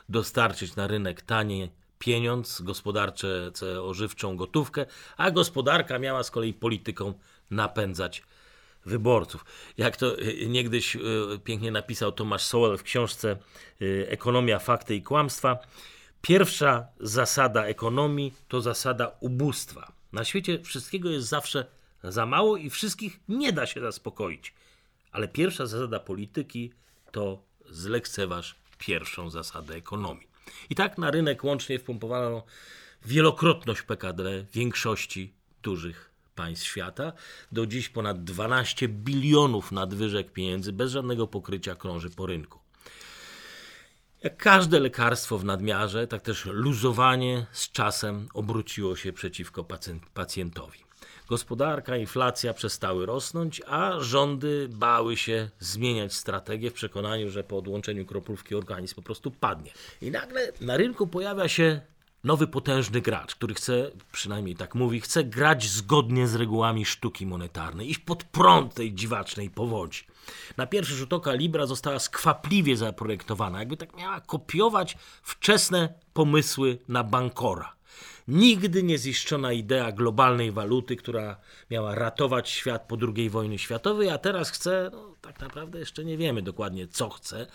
dostarczyć 0.10 0.76
na 0.76 0.88
rynek 0.88 1.22
tanie 1.22 1.70
pieniądz, 2.00 2.62
gospodarcze, 2.62 3.52
ożywczą 3.82 4.38
gotówkę, 4.38 4.86
a 5.18 5.32
gospodarka 5.32 6.00
miała 6.00 6.24
z 6.24 6.32
kolei 6.32 6.54
polityką 6.54 7.14
napędzać 7.52 8.24
wyborców. 8.88 9.46
Jak 9.78 9.98
to 9.98 10.20
e, 10.20 10.46
niegdyś 10.46 10.96
e, 10.96 11.00
pięknie 11.44 11.72
napisał 11.72 12.12
Tomasz 12.12 12.44
Sowell 12.44 12.78
w 12.78 12.84
książce 12.84 13.32
e, 13.32 14.10
Ekonomia, 14.10 14.60
fakty 14.60 14.96
i 14.96 15.02
kłamstwa. 15.02 15.58
Pierwsza 16.22 16.88
zasada 17.00 17.66
ekonomii 17.66 18.34
to 18.48 18.62
zasada 18.62 19.12
ubóstwa. 19.20 19.92
Na 20.14 20.26
świecie 20.26 20.60
wszystkiego 20.64 21.10
jest 21.10 21.28
zawsze 21.28 21.66
za 22.04 22.26
mało 22.26 22.58
i 22.58 22.70
wszystkich 22.70 23.20
nie 23.30 23.54
da 23.54 23.66
się 23.66 23.82
zaspokoić. 23.82 24.54
Ale 25.12 25.28
pierwsza 25.28 25.66
zasada 25.66 26.00
polityki 26.00 26.72
to 27.12 27.42
zlekceważ 27.70 28.56
pierwszą 28.78 29.30
zasadę 29.30 29.76
ekonomii. 29.76 30.28
I 30.70 30.76
tak 30.76 30.98
na 30.98 31.12
rynek 31.12 31.44
łącznie 31.44 31.80
wpompowano 31.80 32.44
wielokrotność 33.06 33.82
PKD 33.82 34.46
większości 34.54 35.34
dużych 35.64 36.07
państw 36.38 36.66
świata. 36.66 37.14
Do 37.52 37.66
dziś 37.66 37.90
ponad 37.90 38.24
12 38.24 38.88
bilionów 38.88 39.72
nadwyżek 39.72 40.32
pieniędzy 40.32 40.74
bez 40.74 40.92
żadnego 40.92 41.28
pokrycia 41.28 41.76
krąży 41.76 42.10
po 42.10 42.26
rynku. 42.26 42.60
Jak 44.24 44.38
każde 44.38 44.80
lekarstwo 44.80 45.38
w 45.38 45.46
nadmiarze, 45.46 46.08
tak 46.08 46.22
też 46.22 46.46
luzowanie 46.46 47.46
z 47.52 47.72
czasem 47.72 48.28
obróciło 48.34 48.96
się 48.96 49.14
przeciwko 49.14 49.66
pacjentowi. 50.14 50.80
Gospodarka, 51.30 51.98
inflacja 51.98 52.54
przestały 52.54 53.06
rosnąć, 53.06 53.62
a 53.68 54.00
rządy 54.00 54.68
bały 54.72 55.18
się 55.18 55.50
zmieniać 55.60 56.14
strategię 56.14 56.72
w 56.72 56.74
przekonaniu, 56.74 57.30
że 57.30 57.44
po 57.44 57.58
odłączeniu 57.58 58.06
kroplówki 58.06 58.56
organizm 58.56 58.96
po 58.96 59.02
prostu 59.02 59.32
padnie. 59.32 59.72
I 60.02 60.12
nagle 60.12 60.52
na 60.62 60.78
rynku 60.78 61.08
pojawia 61.08 61.48
się 61.48 61.82
nowy 62.28 62.48
potężny 62.48 63.02
gracz, 63.02 63.36
który 63.36 63.54
chce, 63.54 63.92
przynajmniej 64.12 64.56
tak 64.56 64.76
mówi, 64.76 65.02
chce 65.02 65.24
grać 65.24 65.68
zgodnie 65.68 66.28
z 66.28 66.36
regułami 66.36 66.86
sztuki 66.86 67.26
monetarnej, 67.26 67.90
iść 67.90 68.00
pod 68.00 68.24
prąd 68.24 68.74
tej 68.74 68.94
dziwacznej 68.94 69.50
powodzi. 69.50 70.04
Na 70.58 70.68
pierwszy 70.68 70.96
rzut 70.96 71.14
oka 71.14 71.34
Libra 71.34 71.66
została 71.66 72.00
skwapliwie 72.00 72.78
zaprojektowana, 72.78 73.60
jakby 73.60 73.78
tak 73.78 73.98
miała 73.98 74.22
kopiować 74.22 74.98
wczesne 75.24 75.94
pomysły 76.14 76.78
na 76.88 77.04
bankora. 77.04 77.76
Nigdy 78.28 78.84
nie 78.84 78.98
ziszczona 78.98 79.54
idea 79.54 79.92
globalnej 79.92 80.52
waluty, 80.52 80.96
która 80.96 81.38
miała 81.72 81.96
ratować 81.96 82.50
świat 82.50 82.88
po 82.88 82.98
II 83.16 83.30
wojnie 83.30 83.60
światowej, 83.60 84.10
a 84.10 84.18
teraz 84.18 84.50
chce, 84.50 84.90
no, 84.94 85.16
tak 85.22 85.40
naprawdę 85.40 85.80
jeszcze 85.80 86.06
nie 86.06 86.18
wiemy 86.18 86.42
dokładnie 86.42 86.88
co 86.88 87.10
chce, 87.10 87.48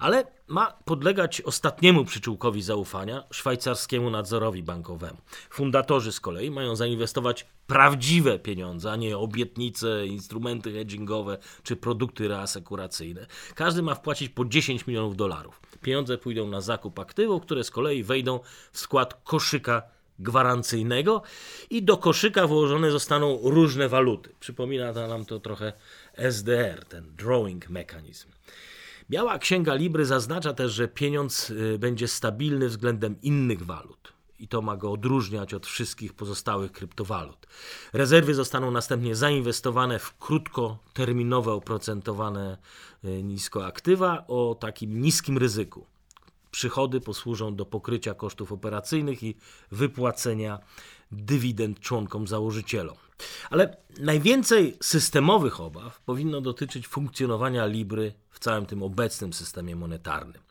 ale 0.00 0.24
ma 0.48 0.72
podlegać 0.84 1.40
ostatniemu 1.40 2.04
przyczółkowi 2.04 2.62
zaufania 2.62 3.24
szwajcarskiemu 3.30 4.10
nadzorowi 4.10 4.62
bankowemu. 4.62 5.18
Fundatorzy 5.50 6.12
z 6.12 6.20
kolei 6.20 6.50
mają 6.50 6.76
zainwestować 6.76 7.46
prawdziwe 7.66 8.38
pieniądze, 8.38 8.92
a 8.92 8.96
nie 8.96 9.18
obietnice, 9.18 10.06
instrumenty 10.06 10.72
hedgingowe 10.72 11.38
czy 11.62 11.76
produkty 11.76 12.28
reasekuracyjne. 12.28 13.26
Każdy 13.54 13.82
ma 13.82 13.94
wpłacić 13.94 14.28
po 14.28 14.44
10 14.44 14.86
milionów 14.86 15.16
dolarów. 15.16 15.60
Pieniądze 15.82 16.18
pójdą 16.18 16.48
na 16.48 16.60
zakup 16.60 16.98
aktywów, 16.98 17.42
które 17.42 17.64
z 17.64 17.70
kolei 17.70 18.02
wejdą 18.02 18.40
w 18.72 18.78
skład 18.78 19.20
koszyka 19.24 19.82
gwarancyjnego 20.18 21.22
i 21.70 21.82
do 21.82 21.96
koszyka 21.96 22.46
włożone 22.46 22.90
zostaną 22.90 23.38
różne 23.42 23.88
waluty. 23.88 24.34
Przypomina 24.40 24.92
to 24.92 25.08
nam 25.08 25.24
to 25.24 25.40
trochę 25.40 25.72
SDR, 26.14 26.84
ten 26.84 27.16
drawing 27.16 27.70
mechanism. 27.70 28.28
Biała 29.10 29.38
Księga 29.38 29.74
Libry 29.74 30.06
zaznacza 30.06 30.52
też, 30.52 30.72
że 30.72 30.88
pieniądz 30.88 31.50
y, 31.50 31.78
będzie 31.78 32.08
stabilny 32.08 32.68
względem 32.68 33.16
innych 33.22 33.62
walut 33.62 34.12
i 34.38 34.48
to 34.48 34.62
ma 34.62 34.76
go 34.76 34.92
odróżniać 34.92 35.54
od 35.54 35.66
wszystkich 35.66 36.12
pozostałych 36.12 36.72
kryptowalut. 36.72 37.46
Rezerwy 37.92 38.34
zostaną 38.34 38.70
następnie 38.70 39.14
zainwestowane 39.14 39.98
w 39.98 40.18
krótkoterminowe 40.18 41.52
oprocentowane 41.52 42.58
y, 43.04 43.22
nisko 43.22 43.66
aktywa 43.66 44.24
o 44.28 44.56
takim 44.60 45.02
niskim 45.02 45.38
ryzyku. 45.38 45.86
Przychody 46.50 47.00
posłużą 47.00 47.56
do 47.56 47.66
pokrycia 47.66 48.14
kosztów 48.14 48.52
operacyjnych 48.52 49.22
i 49.22 49.36
wypłacenia 49.70 50.58
dywidend 51.12 51.80
członkom 51.80 52.26
założycielom. 52.26 52.96
Ale 53.50 53.76
najwięcej 53.98 54.76
systemowych 54.82 55.60
obaw 55.60 56.00
powinno 56.00 56.40
dotyczyć 56.40 56.88
funkcjonowania 56.88 57.66
Libry 57.66 58.14
w 58.30 58.38
całym 58.38 58.66
tym 58.66 58.82
obecnym 58.82 59.32
systemie 59.32 59.76
monetarnym. 59.76 60.42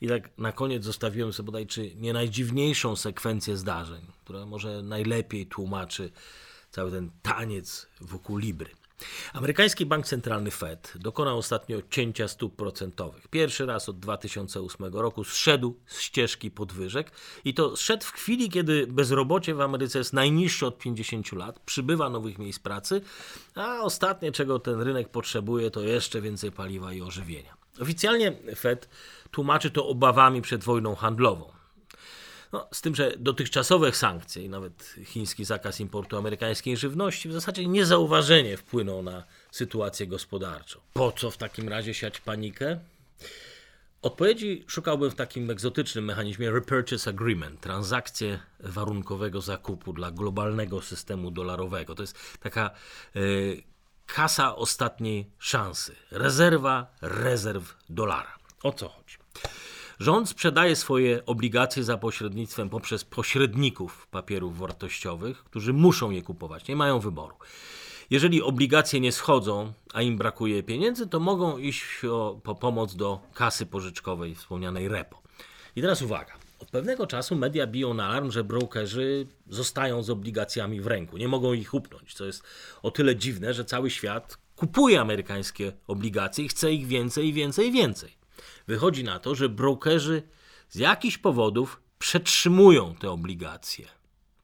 I 0.00 0.08
tak 0.08 0.38
na 0.38 0.52
koniec 0.52 0.84
zostawiłem 0.84 1.32
sobie 1.32 1.46
bodajże 1.46 1.82
nie 1.96 2.12
najdziwniejszą 2.12 2.96
sekwencję 2.96 3.56
zdarzeń, 3.56 4.06
która 4.24 4.46
może 4.46 4.82
najlepiej 4.82 5.46
tłumaczy 5.46 6.10
cały 6.70 6.90
ten 6.90 7.10
taniec 7.22 7.86
wokół 8.00 8.36
Libry. 8.36 8.70
Amerykański 9.32 9.86
Bank 9.86 10.06
Centralny 10.06 10.50
Fed 10.50 10.92
dokonał 10.96 11.38
ostatnio 11.38 11.78
cięcia 11.90 12.28
stóp 12.28 12.56
procentowych. 12.56 13.28
Pierwszy 13.28 13.66
raz 13.66 13.88
od 13.88 13.98
2008 13.98 14.94
roku 14.94 15.24
zszedł 15.24 15.76
z 15.86 16.00
ścieżki 16.00 16.50
podwyżek 16.50 17.12
i 17.44 17.54
to 17.54 17.76
zszedł 17.76 18.04
w 18.04 18.12
chwili, 18.12 18.50
kiedy 18.50 18.86
bezrobocie 18.86 19.54
w 19.54 19.60
Ameryce 19.60 19.98
jest 19.98 20.12
najniższe 20.12 20.66
od 20.66 20.78
50 20.78 21.32
lat, 21.32 21.60
przybywa 21.60 22.10
nowych 22.10 22.38
miejsc 22.38 22.58
pracy, 22.58 23.00
a 23.54 23.80
ostatnie, 23.80 24.32
czego 24.32 24.58
ten 24.58 24.80
rynek 24.80 25.08
potrzebuje, 25.08 25.70
to 25.70 25.80
jeszcze 25.80 26.20
więcej 26.20 26.52
paliwa 26.52 26.92
i 26.92 27.02
ożywienia. 27.02 27.56
Oficjalnie 27.80 28.32
Fed 28.56 28.88
tłumaczy 29.30 29.70
to 29.70 29.88
obawami 29.88 30.42
przed 30.42 30.64
wojną 30.64 30.94
handlową. 30.94 31.57
No, 32.52 32.68
z 32.72 32.80
tym, 32.80 32.94
że 32.94 33.12
dotychczasowe 33.18 33.92
sankcje 33.92 34.44
i 34.44 34.48
nawet 34.48 34.94
chiński 35.04 35.44
zakaz 35.44 35.80
importu 35.80 36.16
amerykańskiej 36.16 36.76
żywności 36.76 37.28
w 37.28 37.32
zasadzie 37.32 37.66
niezauważenie 37.66 38.56
wpłyną 38.56 39.02
na 39.02 39.24
sytuację 39.50 40.06
gospodarczą. 40.06 40.80
Po 40.92 41.12
co 41.12 41.30
w 41.30 41.36
takim 41.36 41.68
razie 41.68 41.94
siać 41.94 42.20
panikę? 42.20 42.78
Odpowiedzi 44.02 44.64
szukałbym 44.66 45.10
w 45.10 45.14
takim 45.14 45.50
egzotycznym 45.50 46.04
mechanizmie 46.04 46.50
Repurchase 46.50 47.10
Agreement, 47.10 47.60
transakcję 47.60 48.38
warunkowego 48.60 49.40
zakupu 49.40 49.92
dla 49.92 50.10
globalnego 50.10 50.82
systemu 50.82 51.30
dolarowego. 51.30 51.94
To 51.94 52.02
jest 52.02 52.18
taka 52.40 52.70
y, 53.16 53.62
kasa 54.06 54.56
ostatniej 54.56 55.30
szansy, 55.38 55.96
rezerwa 56.10 56.86
rezerw 57.00 57.76
dolara. 57.88 58.38
O 58.62 58.72
co 58.72 58.88
chodzi? 58.88 59.16
Rząd 60.00 60.28
sprzedaje 60.28 60.76
swoje 60.76 61.26
obligacje 61.26 61.84
za 61.84 61.98
pośrednictwem 61.98 62.68
poprzez 62.70 63.04
pośredników 63.04 64.06
papierów 64.06 64.58
wartościowych, 64.58 65.44
którzy 65.44 65.72
muszą 65.72 66.10
je 66.10 66.22
kupować, 66.22 66.68
nie 66.68 66.76
mają 66.76 67.00
wyboru. 67.00 67.36
Jeżeli 68.10 68.42
obligacje 68.42 69.00
nie 69.00 69.12
schodzą, 69.12 69.72
a 69.92 70.02
im 70.02 70.16
brakuje 70.16 70.62
pieniędzy, 70.62 71.06
to 71.06 71.20
mogą 71.20 71.58
iść 71.58 72.04
o, 72.04 72.40
po 72.42 72.54
pomoc 72.54 72.96
do 72.96 73.20
kasy 73.34 73.66
pożyczkowej 73.66 74.34
wspomnianej 74.34 74.88
repo. 74.88 75.22
I 75.76 75.80
teraz 75.80 76.02
uwaga. 76.02 76.32
Od 76.58 76.70
pewnego 76.70 77.06
czasu 77.06 77.36
media 77.36 77.66
biją 77.66 77.94
na 77.94 78.06
alarm, 78.06 78.30
że 78.30 78.44
brokerzy 78.44 79.26
zostają 79.48 80.02
z 80.02 80.10
obligacjami 80.10 80.80
w 80.80 80.86
ręku, 80.86 81.16
nie 81.16 81.28
mogą 81.28 81.52
ich 81.52 81.74
upnąć, 81.74 82.14
co 82.14 82.24
jest 82.24 82.42
o 82.82 82.90
tyle 82.90 83.16
dziwne, 83.16 83.54
że 83.54 83.64
cały 83.64 83.90
świat 83.90 84.38
kupuje 84.56 85.00
amerykańskie 85.00 85.72
obligacje 85.86 86.44
i 86.44 86.48
chce 86.48 86.72
ich 86.72 86.86
więcej, 86.86 87.32
więcej, 87.32 87.72
więcej. 87.72 88.17
Wychodzi 88.66 89.04
na 89.04 89.18
to, 89.18 89.34
że 89.34 89.48
brokerzy 89.48 90.22
z 90.68 90.76
jakichś 90.76 91.18
powodów 91.18 91.80
przetrzymują 91.98 92.94
te 92.94 93.10
obligacje. 93.10 93.88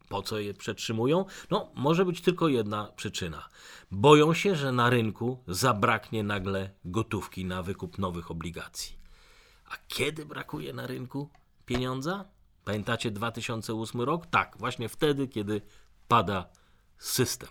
Po 0.08 0.22
co 0.22 0.38
je 0.38 0.54
przetrzymują? 0.54 1.24
No, 1.50 1.70
może 1.74 2.04
być 2.04 2.20
tylko 2.20 2.48
jedna 2.48 2.92
przyczyna. 2.96 3.48
Boją 3.90 4.34
się, 4.34 4.56
że 4.56 4.72
na 4.72 4.90
rynku 4.90 5.42
zabraknie 5.48 6.22
nagle 6.22 6.70
gotówki 6.84 7.44
na 7.44 7.62
wykup 7.62 7.98
nowych 7.98 8.30
obligacji. 8.30 8.96
A 9.70 9.76
kiedy 9.88 10.26
brakuje 10.26 10.72
na 10.72 10.86
rynku 10.86 11.30
pieniądza? 11.66 12.24
Pamiętacie 12.64 13.10
2008 13.10 14.00
rok? 14.00 14.26
Tak, 14.26 14.56
właśnie 14.58 14.88
wtedy, 14.88 15.28
kiedy 15.28 15.62
pada 16.08 16.48
system. 16.98 17.48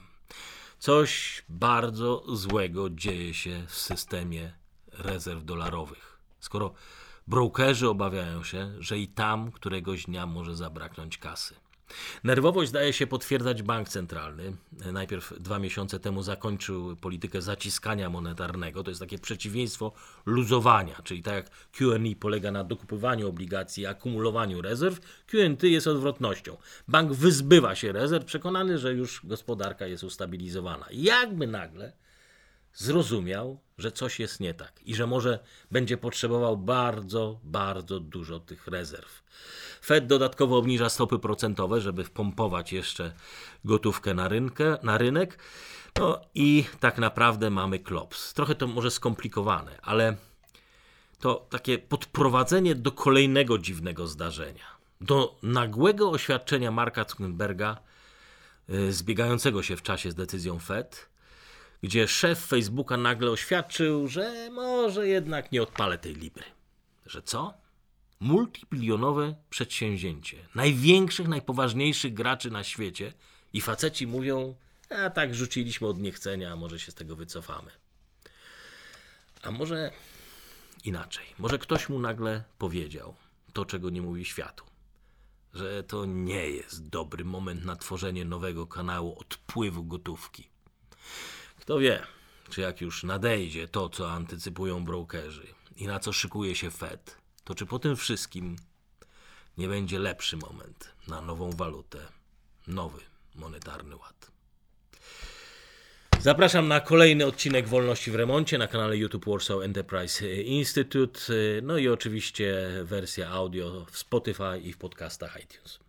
Coś 0.79 1.43
bardzo 1.49 2.23
złego 2.36 2.89
dzieje 2.89 3.34
się 3.34 3.65
w 3.67 3.75
systemie 3.75 4.53
rezerw 4.91 5.45
dolarowych 5.45 6.12
skoro 6.43 6.73
brokerzy 7.27 7.89
obawiają 7.89 8.43
się, 8.43 8.71
że 8.79 8.99
i 8.99 9.08
tam 9.08 9.51
któregoś 9.51 10.06
dnia 10.06 10.25
może 10.25 10.56
zabraknąć 10.56 11.17
kasy. 11.17 11.56
Nerwowość 12.23 12.69
zdaje 12.69 12.93
się 12.93 13.08
potwierdzać 13.08 13.63
bank 13.63 13.89
centralny. 13.89 14.56
Najpierw 14.93 15.34
dwa 15.39 15.60
miesiące 15.60 15.99
temu 15.99 16.23
zakończył 16.23 16.95
politykę 16.95 17.41
zaciskania 17.41 18.10
monetarnego. 18.10 18.84
To 18.84 18.91
jest 18.91 19.01
takie 19.01 19.19
przeciwieństwo 19.19 19.91
luzowania, 20.25 21.01
czyli 21.03 21.23
tak 21.23 21.34
jak 21.34 21.49
QE 21.71 22.15
polega 22.19 22.51
na 22.51 22.63
dokupywaniu 22.63 23.29
obligacji 23.29 23.84
i 23.84 23.86
akumulowaniu 23.86 24.62
rezerw, 24.62 24.99
QNT 25.27 25.63
jest 25.63 25.88
odwrotnością. 25.88 26.58
Bank 26.88 27.13
wyzbywa 27.13 27.75
się 27.75 27.91
rezerw, 27.91 28.25
przekonany, 28.25 28.77
że 28.77 28.93
już 28.93 29.21
gospodarka 29.23 29.88
jest 29.88 30.03
ustabilizowana. 30.03 30.86
Jakby 30.91 31.47
nagle 31.47 31.93
zrozumiał, 32.73 33.59
że 33.77 33.91
coś 33.91 34.19
jest 34.19 34.39
nie 34.39 34.53
tak 34.53 34.83
i 34.83 34.95
że 34.95 35.07
może 35.07 35.39
będzie 35.71 35.97
potrzebował 35.97 36.57
bardzo, 36.57 37.39
bardzo 37.43 37.99
dużo 37.99 38.39
tych 38.39 38.67
rezerw. 38.67 39.23
Fed 39.81 40.07
dodatkowo 40.07 40.57
obniża 40.57 40.89
stopy 40.89 41.19
procentowe, 41.19 41.81
żeby 41.81 42.03
wpompować 42.03 42.73
jeszcze 42.73 43.13
gotówkę 43.65 44.13
na, 44.13 44.27
rynkę, 44.27 44.77
na 44.83 44.97
rynek. 44.97 45.39
No 45.99 46.21
i 46.36 46.65
tak 46.79 46.97
naprawdę 46.97 47.49
mamy 47.49 47.79
klops. 47.79 48.33
Trochę 48.33 48.55
to 48.55 48.67
może 48.67 48.91
skomplikowane, 48.91 49.79
ale 49.81 50.15
to 51.19 51.47
takie 51.49 51.77
podprowadzenie 51.77 52.75
do 52.75 52.91
kolejnego 52.91 53.57
dziwnego 53.57 54.07
zdarzenia. 54.07 54.65
Do 55.01 55.36
nagłego 55.43 56.12
oświadczenia 56.12 56.71
Marka 56.71 57.05
Zuckerberga, 57.09 57.77
y, 58.69 58.93
zbiegającego 58.93 59.63
się 59.63 59.75
w 59.75 59.81
czasie 59.81 60.12
z 60.12 60.15
decyzją 60.15 60.59
Fed, 60.59 61.12
gdzie 61.83 62.07
szef 62.07 62.39
Facebooka 62.39 62.97
nagle 62.97 63.31
oświadczył, 63.31 64.07
że 64.07 64.49
może 64.51 65.07
jednak 65.07 65.51
nie 65.51 65.63
odpalę 65.63 65.97
tej 65.97 66.15
Libry. 66.15 66.43
Że 67.05 67.21
co? 67.21 67.53
Multibilionowe 68.19 69.35
przedsięwzięcie 69.49 70.37
największych, 70.55 71.27
najpoważniejszych 71.27 72.13
graczy 72.13 72.51
na 72.51 72.63
świecie 72.63 73.13
i 73.53 73.61
faceci 73.61 74.07
mówią, 74.07 74.55
a 74.89 75.09
tak 75.09 75.35
rzuciliśmy 75.35 75.87
od 75.87 75.99
niechcenia, 75.99 76.53
a 76.53 76.55
może 76.55 76.79
się 76.79 76.91
z 76.91 76.95
tego 76.95 77.15
wycofamy. 77.15 77.71
A 79.41 79.51
może 79.51 79.91
inaczej. 80.83 81.25
Może 81.39 81.59
ktoś 81.59 81.89
mu 81.89 81.99
nagle 81.99 82.43
powiedział 82.57 83.15
to, 83.53 83.65
czego 83.65 83.89
nie 83.89 84.01
mówi 84.01 84.25
światu. 84.25 84.63
Że 85.53 85.83
to 85.83 86.05
nie 86.05 86.49
jest 86.49 86.89
dobry 86.89 87.25
moment 87.25 87.65
na 87.65 87.75
tworzenie 87.75 88.25
nowego 88.25 88.67
kanału 88.67 89.19
odpływu 89.19 89.83
gotówki. 89.83 90.49
Kto 91.63 91.80
wie, 91.80 92.04
czy 92.49 92.62
jak 92.62 92.82
już 92.82 93.04
nadejdzie 93.04 93.67
to, 93.67 93.89
co 93.89 94.12
antycypują 94.12 94.86
brokerzy 94.86 95.47
i 95.76 95.88
na 95.88 95.99
co 95.99 96.13
szykuje 96.13 96.56
się 96.56 96.71
Fed, 96.71 97.17
to 97.43 97.56
czy 97.56 97.65
po 97.65 97.80
tym 97.80 97.95
wszystkim 97.95 98.56
nie 99.58 99.67
będzie 99.67 99.99
lepszy 99.99 100.38
moment 100.38 100.91
na 101.08 101.21
nową 101.21 101.49
walutę, 101.49 101.99
nowy 102.67 102.99
monetarny 103.36 103.95
ład. 103.95 104.32
Zapraszam 106.19 106.67
na 106.67 106.80
kolejny 106.80 107.26
odcinek 107.26 107.67
Wolności 107.67 108.12
w 108.12 108.15
Remoncie 108.15 108.58
na 108.58 108.67
kanale 108.67 108.97
YouTube 108.97 109.26
Warsaw 109.26 109.62
Enterprise 109.62 110.34
Institute. 110.41 111.19
No 111.62 111.78
i 111.78 111.88
oczywiście 111.88 112.69
wersja 112.84 113.30
audio 113.30 113.86
w 113.91 113.97
Spotify 113.97 114.60
i 114.63 114.73
w 114.73 114.78
podcastach 114.78 115.39
iTunes. 115.43 115.82